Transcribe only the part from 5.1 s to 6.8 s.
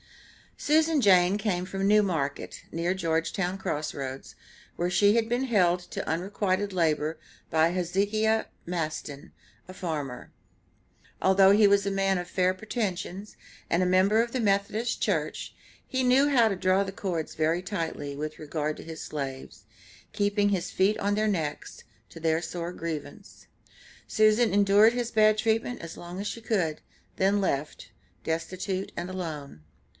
had been held to unrequited